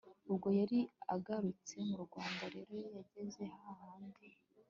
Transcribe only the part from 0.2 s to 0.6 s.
ubwo